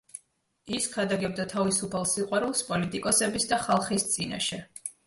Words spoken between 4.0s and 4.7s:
წინაშე.